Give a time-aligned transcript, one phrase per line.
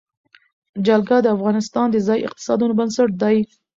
[0.85, 3.37] جلګه د افغانستان د ځایي اقتصادونو بنسټ دی.